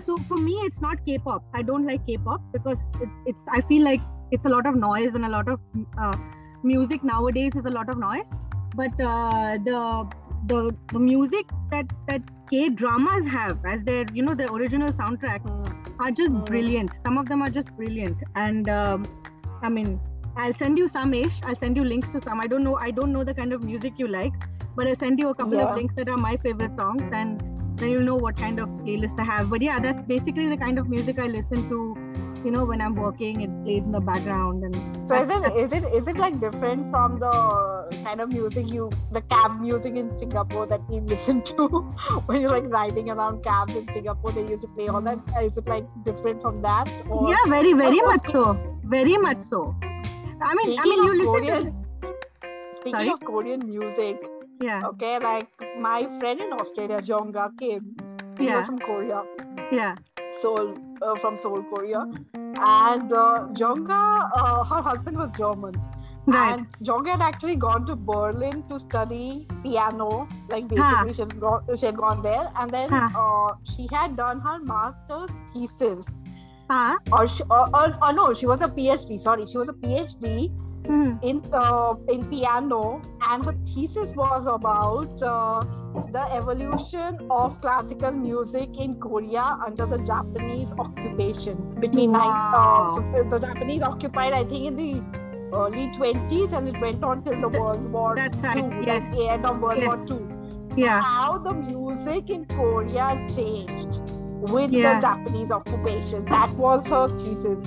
So 0.06 0.16
for 0.28 0.38
me, 0.38 0.52
it's 0.64 0.80
not 0.80 1.04
K-pop. 1.04 1.44
I 1.54 1.62
don't 1.62 1.86
like 1.86 2.06
K-pop 2.06 2.40
because 2.52 2.78
it, 3.00 3.08
it's 3.26 3.40
I 3.52 3.60
feel 3.62 3.84
like 3.84 4.00
it's 4.30 4.46
a 4.46 4.48
lot 4.48 4.66
of 4.66 4.74
noise 4.76 5.14
and 5.14 5.26
a 5.26 5.28
lot 5.28 5.48
of 5.48 5.60
uh, 5.98 6.16
music 6.62 7.04
nowadays 7.04 7.52
is 7.56 7.66
a 7.66 7.70
lot 7.70 7.88
of 7.90 7.98
noise. 7.98 8.26
But 8.74 8.98
uh, 9.00 9.58
the 9.64 10.08
the 10.46 10.74
the 10.92 10.98
music 10.98 11.44
that 11.70 11.86
that 12.08 12.22
K 12.50 12.70
dramas 12.70 13.30
have 13.30 13.58
as 13.66 13.82
their 13.84 14.06
you 14.14 14.22
know 14.22 14.34
the 14.34 14.50
original 14.52 14.92
soundtracks 14.92 15.44
Mm. 15.44 16.06
are 16.06 16.10
just 16.10 16.32
Mm. 16.32 16.46
brilliant. 16.46 16.90
Some 17.06 17.18
of 17.18 17.28
them 17.28 17.42
are 17.42 17.50
just 17.50 17.70
brilliant. 17.76 18.16
And 18.34 18.70
um, 18.70 19.04
I 19.62 19.68
mean, 19.68 20.00
I'll 20.36 20.54
send 20.54 20.78
you 20.78 20.88
some 20.88 21.12
ish. 21.14 21.40
I'll 21.44 21.56
send 21.56 21.76
you 21.76 21.84
links 21.84 22.08
to 22.10 22.20
some. 22.22 22.40
I 22.40 22.46
don't 22.46 22.64
know. 22.64 22.76
I 22.76 22.90
don't 22.90 23.12
know 23.12 23.24
the 23.24 23.34
kind 23.34 23.52
of 23.52 23.62
music 23.62 23.94
you 23.98 24.08
like, 24.08 24.32
but 24.76 24.86
I'll 24.86 24.96
send 24.96 25.18
you 25.18 25.28
a 25.30 25.34
couple 25.34 25.54
Yeah. 25.58 25.68
of 25.70 25.76
links 25.76 25.94
that 25.96 26.08
are 26.08 26.16
my 26.16 26.36
favorite 26.36 26.74
songs, 26.76 27.02
and 27.12 27.42
then 27.76 27.90
you'll 27.90 28.08
know 28.12 28.16
what 28.16 28.36
kind 28.36 28.60
of 28.60 28.68
playlist 28.84 29.18
I 29.18 29.24
have. 29.24 29.50
But 29.50 29.62
yeah, 29.62 29.80
that's 29.80 30.02
basically 30.06 30.48
the 30.48 30.56
kind 30.56 30.78
of 30.78 30.88
music 30.88 31.18
I 31.18 31.26
listen 31.26 31.68
to. 31.68 31.80
You 32.44 32.50
know, 32.50 32.64
when 32.64 32.80
I'm 32.80 32.94
working, 32.94 33.42
it 33.42 33.50
plays 33.64 33.84
in 33.84 33.92
the 33.92 34.00
background, 34.00 34.64
and 34.64 35.08
So 35.08 35.16
is 35.22 35.28
it 35.30 35.56
is 35.62 35.72
it 35.78 35.84
is 35.98 36.06
it 36.12 36.16
like 36.16 36.40
different 36.40 36.90
from 36.90 37.18
the 37.18 37.32
kind 38.04 38.22
of 38.22 38.30
music 38.30 38.70
you 38.76 38.88
the 39.12 39.20
cab 39.32 39.60
music 39.60 39.94
in 40.02 40.14
Singapore 40.22 40.64
that 40.70 40.88
we 40.88 41.00
listen 41.12 41.42
to 41.50 41.68
when 42.30 42.40
you're 42.40 42.50
like 42.54 42.70
riding 42.76 43.10
around 43.10 43.42
cabs 43.44 43.74
in 43.82 43.92
Singapore? 43.92 44.32
They 44.32 44.46
used 44.54 44.62
to 44.62 44.68
play 44.68 44.88
all 44.88 45.02
that. 45.02 45.18
Is 45.42 45.58
it 45.58 45.68
like 45.68 45.84
different 46.06 46.40
from 46.40 46.62
that? 46.62 46.88
Or 47.10 47.30
yeah, 47.30 47.44
very, 47.58 47.74
very 47.74 48.00
much 48.00 48.24
so. 48.32 48.58
Very 48.84 49.18
much 49.18 49.42
so. 49.42 49.74
I 50.42 50.54
mean, 50.54 50.78
I 50.78 50.82
Speaking 50.82 50.90
mean, 50.90 51.02
you 51.04 51.14
listen 51.18 51.32
Korean, 51.32 51.64
to 52.02 52.14
Speaking 52.78 52.92
Sorry? 52.92 53.08
of 53.10 53.20
Korean 53.20 53.68
music, 53.68 54.16
yeah, 54.60 54.82
okay, 54.86 55.18
like 55.18 55.48
my 55.78 56.06
friend 56.18 56.40
in 56.40 56.52
Australia, 56.52 57.00
Jonga 57.00 57.50
Kim, 57.58 57.94
she 58.38 58.44
Yeah. 58.46 58.56
was 58.56 58.66
from 58.66 58.78
Korea, 58.78 59.22
yeah, 59.70 59.96
Seoul, 60.40 60.74
uh, 61.02 61.14
from 61.16 61.36
Seoul, 61.36 61.62
Korea, 61.64 62.04
and 62.34 63.12
uh, 63.12 63.48
Jonga, 63.52 64.30
uh, 64.34 64.64
her 64.64 64.80
husband 64.80 65.18
was 65.18 65.30
German, 65.36 65.74
right. 66.26 66.54
and 66.54 66.66
Jonga 66.82 67.10
had 67.10 67.20
actually 67.20 67.56
gone 67.56 67.84
to 67.86 67.94
Berlin 67.96 68.62
to 68.70 68.80
study 68.80 69.46
piano. 69.62 70.26
Like 70.48 70.68
basically, 70.68 71.12
she 71.12 71.20
had 71.22 71.38
gone, 71.38 71.64
she 71.78 71.84
had 71.86 71.96
gone 71.98 72.22
there, 72.22 72.50
and 72.56 72.70
then 72.70 72.90
uh, 72.94 73.48
she 73.76 73.88
had 73.92 74.16
done 74.16 74.40
her 74.40 74.58
master's 74.58 75.30
thesis, 75.52 76.16
Ah, 76.72 76.98
or, 77.12 77.26
she, 77.26 77.42
or, 77.50 77.68
or, 77.74 77.98
or 78.00 78.12
no, 78.12 78.32
she 78.32 78.46
was 78.46 78.60
a 78.62 78.68
PhD. 78.68 79.20
Sorry, 79.20 79.44
she 79.46 79.58
was 79.58 79.68
a 79.68 79.72
PhD 79.72 80.50
mhm. 80.84 81.22
in 81.24 81.42
uh, 81.52 81.94
in 82.08 82.24
piano, 82.26 83.02
and 83.28 83.44
her 83.44 83.54
thesis 83.74 84.14
was 84.14 84.46
about 84.46 85.20
uh, 85.20 85.60
the 86.12 86.22
evolution 86.32 87.18
of 87.30 87.60
classical 87.60 88.12
music 88.12 88.68
in 88.78 88.94
Korea 89.00 89.58
under 89.66 89.86
the 89.86 89.98
Japanese 89.98 90.72
occupation 90.78 91.56
between 91.80 92.12
nine, 92.12 92.30
uh, 92.30 92.94
so 92.94 93.26
the 93.30 93.40
Japanese 93.40 93.82
occupied, 93.82 94.32
I 94.32 94.44
think, 94.44 94.66
in 94.66 94.76
the 94.76 95.02
early 95.52 95.88
20s, 95.98 96.52
and 96.52 96.68
it 96.68 96.80
went 96.80 97.02
on 97.02 97.24
till 97.24 97.40
the 97.40 97.48
World 97.48 97.90
War 97.90 98.14
That's 98.14 98.40
right. 98.42 98.56
II, 98.58 98.86
Yes. 98.86 99.12
end 99.18 99.44
of 99.44 99.58
World 99.58 99.78
Yes. 99.82 100.08
War 100.08 100.20
II. 100.20 100.84
Yeah. 100.84 101.00
How 101.00 101.36
the 101.38 101.52
music 101.52 102.30
in 102.30 102.44
Korea 102.44 103.08
changed 103.34 104.19
with 104.40 104.70
Yeah. 104.72 104.94
the 104.94 105.00
Japanese 105.00 105.50
occupation. 105.50 106.24
That 106.26 106.50
was 106.56 106.86
her 106.88 107.08
thesis. 107.16 107.62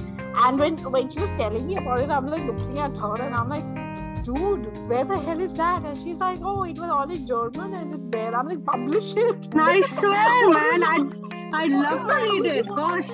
And 0.45 0.59
when 0.59 0.77
when 0.91 1.09
she 1.09 1.19
was 1.19 1.29
telling 1.37 1.67
me 1.67 1.77
about 1.77 1.99
it, 1.99 2.09
I'm 2.09 2.27
like 2.27 2.43
looking 2.45 2.79
at 2.79 2.91
her 2.95 3.15
and 3.21 3.35
I'm 3.35 3.49
like, 3.49 4.23
dude, 4.25 4.65
where 4.89 5.03
the 5.05 5.17
hell 5.19 5.39
is 5.39 5.53
that? 5.55 5.83
And 5.83 5.97
she's 5.97 6.17
like, 6.17 6.39
oh, 6.41 6.63
it 6.63 6.79
was 6.79 6.89
all 6.89 7.09
in 7.09 7.27
German 7.27 7.73
and 7.73 7.93
it's 7.93 8.07
there. 8.07 8.35
I'm 8.35 8.47
like, 8.47 8.63
publish 8.65 9.13
it. 9.15 9.47
I 9.53 9.81
swear, 9.81 10.49
man, 10.49 10.83
I'd, 10.93 11.53
I'd 11.53 11.71
love 11.71 12.07
to 12.09 12.15
read 12.41 12.45
it. 12.51 12.67
Gosh. 12.67 13.09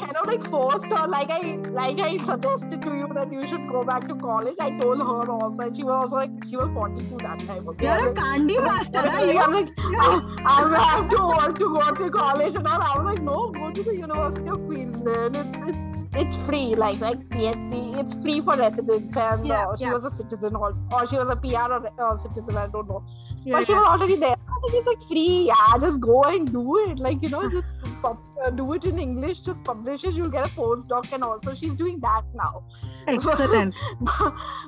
I 0.00 0.06
cannot 0.06 0.26
like 0.28 0.44
forced 0.50 0.86
her 0.86 1.06
like 1.08 1.28
I 1.30 1.56
like 1.78 1.98
I 2.00 2.18
suggested 2.18 2.82
to 2.82 2.90
you 2.98 3.08
that 3.14 3.32
you 3.32 3.46
should 3.46 3.66
go 3.68 3.82
back 3.84 4.06
to 4.08 4.14
college. 4.14 4.56
I 4.60 4.70
told 4.78 4.98
her 4.98 5.30
also, 5.30 5.62
and 5.62 5.76
she 5.76 5.82
was 5.82 6.04
also 6.04 6.16
like 6.16 6.30
she 6.48 6.56
was 6.56 6.70
42 6.72 7.16
that 7.18 7.40
time. 7.40 7.68
Okay, 7.68 7.84
You're 7.86 8.10
a 8.10 8.14
candy 8.14 8.58
master. 8.58 9.00
huh? 9.00 9.08
I'm 9.44 9.52
like, 9.52 9.70
I, 9.78 10.20
I 10.46 10.84
have 10.84 11.08
to 11.10 11.16
want 11.16 11.56
to 11.58 11.68
go 11.76 11.94
to 12.02 12.10
college 12.10 12.54
and 12.54 12.66
all. 12.66 12.80
I 12.80 12.96
was 12.98 13.04
like, 13.06 13.22
no, 13.22 13.50
go 13.50 13.70
to 13.72 13.82
the 13.82 13.94
University 13.96 14.48
of 14.48 14.64
Queensland. 14.66 15.36
It's 15.36 15.58
it's 15.72 16.08
it's 16.14 16.36
free, 16.46 16.74
like 16.76 17.00
like 17.00 17.18
PhD. 17.30 17.98
It's 17.98 18.14
free 18.22 18.40
for 18.40 18.56
residents, 18.56 19.16
and 19.16 19.46
Yeah, 19.46 19.66
uh, 19.68 19.76
she 19.76 19.84
yeah. 19.84 19.94
was 19.94 20.04
a 20.04 20.10
citizen, 20.12 20.54
or 20.54 20.76
or 20.92 21.06
she 21.08 21.16
was 21.16 21.28
a 21.28 21.36
PR 21.36 21.72
or 21.72 21.82
uh, 22.00 22.16
citizen. 22.16 22.56
I 22.56 22.66
don't 22.68 22.88
know, 22.88 23.02
Yeah, 23.44 23.58
but 23.58 23.66
she 23.66 23.74
was 23.74 23.84
already 23.86 24.16
there. 24.16 24.36
Think 24.62 24.74
it's 24.74 24.86
like 24.86 25.02
free. 25.08 25.46
Yeah, 25.46 25.78
just 25.80 26.00
go 26.00 26.22
and 26.24 26.50
do 26.52 26.78
it. 26.84 26.98
Like 26.98 27.22
you 27.22 27.28
know, 27.28 27.48
just 27.50 27.72
pub- 28.02 28.18
uh, 28.44 28.50
do 28.50 28.72
it 28.74 28.84
in 28.84 28.98
English. 28.98 29.40
Just 29.40 29.62
publish 29.64 30.04
it. 30.04 30.14
You'll 30.14 30.30
get 30.30 30.46
a 30.46 30.50
postdoc, 30.50 31.12
and 31.12 31.22
also 31.22 31.54
she's 31.54 31.72
doing 31.74 32.00
that 32.00 32.22
now. 32.34 32.64
Excellent. 33.06 33.74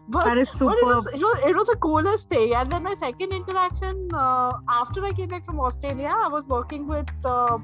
but 0.08 0.24
That 0.24 0.38
is 0.38 0.48
but 0.58 0.78
it 0.78 0.84
was, 0.84 1.06
it 1.06 1.20
was 1.20 1.42
it 1.46 1.56
was 1.56 1.66
the 1.66 1.76
coolest 1.76 2.28
thing. 2.30 2.54
And 2.54 2.70
then 2.72 2.82
my 2.82 2.94
second 2.94 3.32
interaction 3.32 4.08
uh, 4.14 4.52
after 4.68 5.04
I 5.04 5.12
came 5.12 5.28
back 5.28 5.44
from 5.44 5.60
Australia, 5.60 6.12
I 6.14 6.28
was 6.28 6.46
working 6.46 6.86
with 6.86 7.08
uh, 7.24 7.58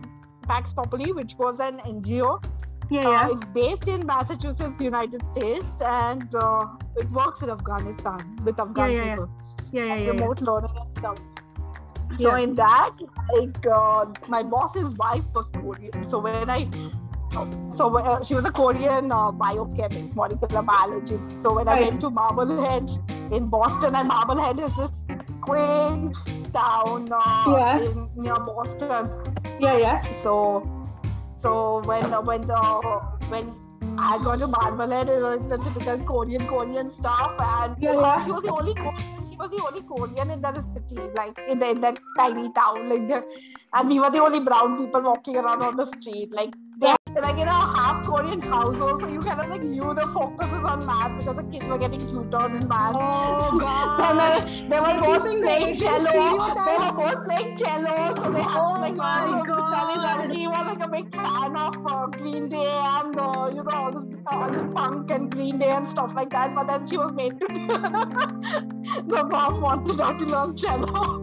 Pax 0.47 0.73
Populi, 0.73 1.12
which 1.12 1.35
was 1.38 1.61
an 1.61 1.78
NGO. 1.95 2.45
Yeah, 2.88 3.06
Uh, 3.09 3.11
yeah. 3.11 3.30
it's 3.33 3.45
based 3.54 3.88
in 3.88 4.06
Massachusetts, 4.06 4.80
United 4.80 5.25
States, 5.25 5.80
and 5.80 6.35
uh, 6.35 6.66
it 6.97 7.11
works 7.11 7.42
in 7.42 7.50
Afghanistan 7.50 8.21
with 8.45 8.61
Afghan 8.61 8.90
yeah, 8.92 9.04
yeah. 9.04 9.14
people, 9.14 9.30
Yeah, 9.73 9.85
yeah, 9.85 9.95
yeah. 9.95 10.04
yeah. 10.04 10.11
remote 10.11 10.40
learning 10.40 10.76
and 10.83 10.99
stuff. 10.99 11.18
So 12.21 12.37
Yeah. 12.37 12.39
in 12.45 12.55
that, 12.57 12.91
like 13.35 13.67
uh, 13.67 14.07
my 14.29 14.43
boss's 14.43 14.95
wife 14.97 15.25
was 15.35 15.51
Korean. 15.51 16.05
So 16.05 16.19
when 16.19 16.49
I 16.49 16.69
so 17.77 17.95
uh, 17.99 18.25
she 18.25 18.35
was 18.35 18.45
a 18.47 18.51
Korean 18.51 19.13
uh, 19.13 19.31
biochemist, 19.33 20.17
molecular 20.17 20.63
biologist. 20.63 21.39
So 21.41 21.55
when 21.55 21.69
I 21.69 21.81
went 21.81 22.01
to 22.01 22.09
Marblehead 22.11 22.89
in 23.31 23.49
Boston, 23.49 23.95
and 23.95 24.09
Marblehead 24.09 24.59
is 24.59 24.75
this 24.77 25.07
quaint 25.43 26.17
town 26.55 27.09
uh, 27.13 27.45
Yeah. 27.49 27.81
in, 27.83 28.09
near 28.17 28.35
Boston. 28.37 29.11
Yeah, 29.61 29.77
yeah. 29.77 30.23
So, 30.23 30.67
so 31.43 31.83
when 31.85 32.15
uh, 32.15 32.23
when 32.23 32.41
the 32.43 32.63
when 33.29 33.55
I 33.99 34.19
got 34.23 34.39
to 34.39 34.47
Marblehead, 34.47 35.09
it 35.11 35.21
was 35.21 35.41
the 35.51 35.59
typical 35.59 35.99
Korean 36.07 36.47
Korean 36.47 36.91
stuff, 36.91 37.33
and 37.39 37.77
Yeah, 37.79 37.93
yeah. 38.01 38.25
she 38.25 38.31
was 38.33 38.43
the 38.43 38.53
only 38.53 38.75
Ko- 38.75 38.95
she 39.37 39.49
was 39.49 39.50
the 39.50 39.64
only 39.66 39.83
Korean 39.83 40.31
in 40.31 40.40
that 40.43 40.73
city, 40.73 40.97
like 41.14 41.38
in, 41.49 41.59
the, 41.59 41.71
in 41.71 41.81
that 41.81 41.99
tiny 42.16 42.52
town, 42.52 42.88
like 42.88 43.07
there, 43.09 43.25
and 43.75 43.88
we 43.88 44.00
were 44.00 44.11
the 44.11 44.23
only 44.23 44.40
brown 44.40 44.85
people 44.85 45.02
walking 45.02 45.37
around 45.37 45.62
on 45.62 45.76
the 45.76 45.87
street, 45.87 46.33
like. 46.33 46.55
They 47.17 47.23
like 47.23 47.39
in 47.39 47.49
a 47.49 47.51
half 47.51 48.05
Korean 48.05 48.43
household, 48.43 49.01
so 49.01 49.09
you 49.09 49.21
kind 49.21 49.41
of 49.41 49.49
like 49.49 49.63
knew 49.63 49.95
the 49.95 50.07
focus 50.13 50.49
is 50.49 50.65
on 50.67 50.85
math 50.85 51.19
because 51.19 51.37
the 51.37 51.45
kids 51.45 51.65
were 51.65 51.79
getting 51.79 51.99
tutored 51.99 52.63
in 52.63 52.69
math. 52.69 52.95
Oh, 52.95 53.59
God. 53.59 54.19
then 54.21 54.69
they 54.69 54.79
were 54.79 55.01
both 55.01 55.23
playing 55.23 55.73
cello. 55.73 56.13
They 56.13 56.77
were 56.77 56.93
both 56.93 57.25
playing 57.25 57.57
cello, 57.57 58.15
so 58.17 58.31
they 58.31 58.43
had 58.43 58.61
Oh 58.61 58.73
like 58.83 58.97
my 58.97 59.43
God. 59.47 59.71
Charlie 59.71 60.03
Charlie 60.05 60.47
was 60.47 60.67
like 60.77 60.87
a 60.87 60.91
big 60.91 61.11
fan 61.15 61.57
of 61.57 61.87
uh, 61.87 62.07
Green 62.09 62.51
Day 62.51 62.67
and 62.67 63.19
uh, 63.19 63.51
you 63.55 63.65
know 63.65 63.71
all 63.73 63.93
this, 63.93 64.05
all 64.27 64.51
this 64.51 64.67
punk 64.75 65.11
and 65.11 65.31
Green 65.31 65.59
Day 65.59 65.71
and 65.71 65.89
stuff 65.89 66.13
like 66.15 66.29
that. 66.29 66.55
But 66.55 66.67
then 66.67 66.87
she 66.87 66.99
was 66.99 67.15
made 67.15 67.41
to. 67.41 67.47
the 69.07 69.25
mom 69.25 69.63
wanted 69.63 69.99
her 69.99 70.19
to 70.19 70.25
learn 70.27 70.55
cello. 70.55 71.23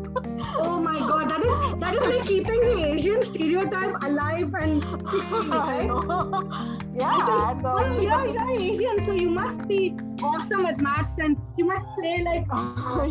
Oh 0.55 0.79
my 0.79 0.97
god, 0.99 1.29
that 1.29 1.43
is 1.45 1.79
that 1.79 1.93
is 1.95 2.01
like 2.01 2.27
keeping 2.27 2.61
the 2.61 2.93
Asian 2.93 3.21
stereotype 3.23 3.95
alive 4.03 4.53
and 4.59 4.83
right? 5.89 6.79
Yeah, 6.95 7.09
uh, 7.09 7.55
Well, 7.63 8.01
you're, 8.01 8.27
you're 8.27 8.51
Asian, 8.51 9.03
so 9.03 9.13
you 9.13 9.29
must 9.29 9.67
be 9.67 9.97
awesome 10.21 10.65
at 10.67 10.79
maths 10.79 11.17
and 11.17 11.35
you 11.57 11.65
must 11.65 11.87
play 11.97 12.21
like 12.21 12.45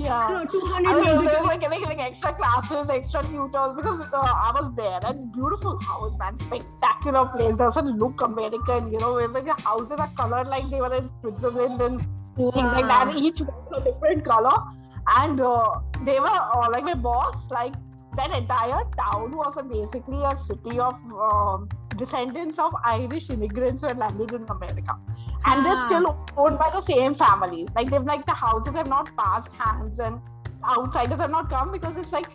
yeah. 0.01 0.29
you 0.29 0.35
know, 0.35 0.47
200 0.51 0.89
I 0.89 0.95
mean, 0.95 1.05
there 1.05 1.19
musical. 1.19 1.47
was 1.47 1.83
like, 1.83 1.99
extra 1.99 2.33
classes, 2.35 2.89
extra 2.91 3.23
tutors 3.23 3.77
because 3.77 4.01
uh, 4.01 4.19
I 4.23 4.53
was 4.55 4.73
there 4.77 5.01
and 5.05 5.33
beautiful 5.33 5.81
house, 5.81 6.17
man, 6.19 6.39
spectacular 6.39 7.27
place. 7.27 7.57
Doesn't 7.57 7.99
look 7.99 8.23
American, 8.23 8.93
you 8.93 9.01
know. 9.01 9.15
Where 9.15 9.29
like 9.29 9.47
the 9.47 9.55
houses 9.55 9.99
are 9.99 10.11
colored 10.17 10.47
like 10.47 10.71
they 10.71 10.81
were 10.81 10.95
in 10.95 11.11
Switzerland 11.21 11.83
and 11.83 12.01
things 12.37 12.73
like 12.77 12.87
that. 12.87 13.15
Each 13.17 13.41
was 13.41 13.83
a 13.83 13.85
different 13.85 14.25
color, 14.25 14.57
and 15.17 15.41
uh, 15.41 15.81
they 16.05 16.21
were 16.21 16.29
uh, 16.29 16.69
like 16.71 16.85
my 16.85 16.95
boss, 16.95 17.51
like 17.51 17.75
that 18.17 18.31
entire 18.31 18.85
town 18.97 19.33
was 19.33 19.55
basically 19.71 20.23
a 20.23 20.39
city 20.43 20.79
of 20.79 20.95
um, 21.13 21.69
descendants 21.97 22.59
of 22.59 22.75
Irish 22.85 23.31
immigrants 23.31 23.83
who 23.83 23.89
had 23.89 23.99
landed 23.99 24.33
in 24.33 24.45
America. 24.57 24.97
and 25.51 25.67
they're 25.67 25.81
still 25.87 26.05
owned 26.43 26.57
by 26.59 26.71
the 26.75 26.81
same 26.89 27.15
families. 27.21 27.69
Like 27.77 27.91
they've 27.91 28.05
like 28.11 28.25
the 28.27 28.35
houses 28.43 28.75
have 28.81 28.89
not 28.93 29.09
passed 29.17 29.53
hands 29.63 29.99
and 29.99 30.21
outsiders 30.75 31.19
have 31.23 31.31
not 31.33 31.51
come 31.51 31.73
because 31.73 31.97
it's 32.03 32.13
like 32.13 32.29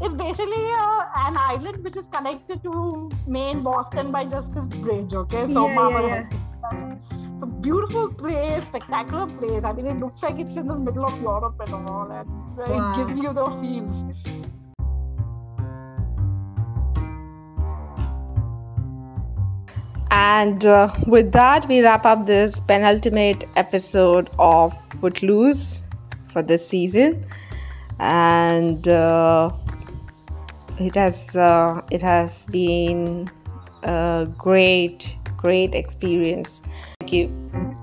it's 0.00 0.14
basically 0.20 0.62
uh, 0.82 1.00
an 1.24 1.36
island 1.46 1.82
which 1.88 1.96
is 2.02 2.06
connected 2.14 2.62
to 2.68 3.10
main 3.38 3.62
Boston 3.64 4.12
by 4.12 4.24
just 4.36 4.52
this 4.54 4.66
bridge. 4.84 5.12
Okay, 5.22 5.42
so 5.52 5.66
Yeah, 5.66 5.74
Mama 5.80 6.06
yeah, 6.06 6.94
it's 7.32 7.42
a 7.42 7.50
beautiful 7.66 8.08
place, 8.22 8.62
spectacular 8.70 9.26
place. 9.26 9.64
I 9.64 9.72
mean, 9.72 9.86
it 9.86 9.98
looks 9.98 10.22
like 10.22 10.38
it's 10.38 10.56
in 10.56 10.68
the 10.68 10.78
middle 10.86 11.04
of 11.12 11.20
Europe 11.20 11.60
and 11.66 11.74
all, 11.74 12.10
and 12.10 12.28
Wow. 12.56 12.90
it 12.92 12.96
gives 12.96 13.18
you 13.26 13.32
the 13.42 13.46
feels. 13.60 14.43
And 20.24 20.64
uh, 20.64 20.90
with 21.06 21.32
that, 21.32 21.68
we 21.68 21.82
wrap 21.82 22.06
up 22.06 22.24
this 22.24 22.58
penultimate 22.58 23.44
episode 23.56 24.30
of 24.38 24.72
Footloose 24.98 25.84
for 26.28 26.40
this 26.40 26.66
season. 26.66 27.26
And 28.00 28.88
uh, 28.88 29.52
it 30.80 30.94
has 30.94 31.36
uh, 31.36 31.82
it 31.90 32.00
has 32.00 32.46
been 32.46 33.30
a 33.82 34.26
great 34.38 35.18
great 35.36 35.74
experience. 35.74 36.62
Thank 37.00 37.12
you 37.12 37.73